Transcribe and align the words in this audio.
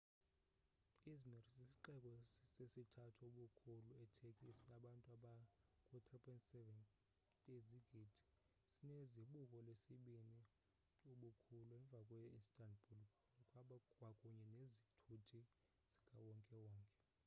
i̇zmir 1.13 1.41
sisixeko 1.47 1.95
sesithathu 2.55 3.21
ubukhulu 3.29 3.91
e-turkey 4.03 4.45
esinabantu 4.53 5.07
aba 5.15 5.35
ku 5.87 5.95
3.7 6.31 7.49
yezigidi 7.51 8.17
sine 8.75 8.99
zibuko 9.11 9.57
lesibini 9.67 10.39
ubukhulu 11.11 11.71
emva 11.79 11.99
kwe 12.09 12.19
instabul 12.39 13.81
kwakunye 13.97 14.45
nezithuthi 14.61 15.57
zikawonkewonke 15.91 16.97